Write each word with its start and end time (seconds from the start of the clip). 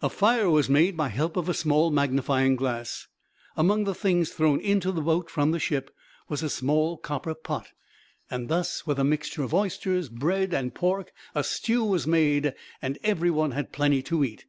A 0.00 0.08
fire 0.08 0.48
was 0.48 0.70
made 0.70 0.96
by 0.96 1.08
help 1.08 1.36
of 1.36 1.50
a 1.50 1.52
small 1.52 1.90
magnifying 1.90 2.56
glass. 2.56 3.08
Among 3.58 3.84
the 3.84 3.94
things 3.94 4.30
thrown 4.30 4.58
into 4.58 4.90
the 4.90 5.02
boat 5.02 5.28
from 5.28 5.50
the 5.50 5.58
ship 5.58 5.94
was 6.30 6.42
a 6.42 6.48
small 6.48 6.96
copper 6.96 7.34
pot; 7.34 7.66
and 8.30 8.48
thus 8.48 8.86
with 8.86 8.98
a 8.98 9.04
mixture 9.04 9.42
of 9.42 9.52
oysters, 9.52 10.08
bread, 10.08 10.54
and 10.54 10.74
pork 10.74 11.12
a 11.34 11.44
stew 11.44 11.84
was 11.84 12.06
made, 12.06 12.54
and 12.80 12.98
every 13.04 13.30
one 13.30 13.50
had 13.50 13.70
plenty 13.70 14.00
to 14.04 14.24
eat. 14.24 14.46